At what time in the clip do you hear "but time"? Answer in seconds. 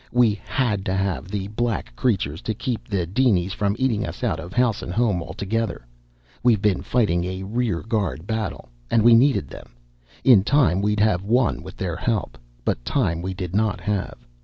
12.65-13.21